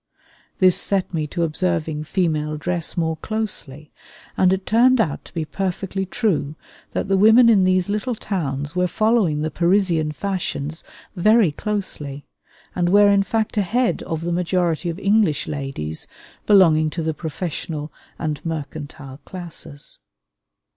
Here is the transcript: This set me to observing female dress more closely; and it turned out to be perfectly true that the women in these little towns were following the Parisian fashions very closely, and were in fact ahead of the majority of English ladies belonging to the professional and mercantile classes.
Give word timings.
This 0.57 0.75
set 0.75 1.13
me 1.13 1.27
to 1.27 1.43
observing 1.43 2.05
female 2.05 2.57
dress 2.57 2.97
more 2.97 3.17
closely; 3.17 3.91
and 4.35 4.51
it 4.51 4.65
turned 4.65 4.99
out 4.99 5.23
to 5.25 5.33
be 5.35 5.45
perfectly 5.45 6.07
true 6.07 6.55
that 6.93 7.07
the 7.07 7.17
women 7.17 7.49
in 7.49 7.65
these 7.65 7.87
little 7.87 8.15
towns 8.15 8.75
were 8.75 8.87
following 8.87 9.43
the 9.43 9.51
Parisian 9.51 10.11
fashions 10.11 10.83
very 11.15 11.51
closely, 11.51 12.25
and 12.75 12.89
were 12.89 13.11
in 13.11 13.21
fact 13.21 13.57
ahead 13.57 14.01
of 14.01 14.21
the 14.21 14.31
majority 14.31 14.89
of 14.89 14.97
English 14.97 15.45
ladies 15.47 16.07
belonging 16.47 16.89
to 16.89 17.03
the 17.03 17.13
professional 17.13 17.93
and 18.17 18.43
mercantile 18.43 19.19
classes. 19.23 19.99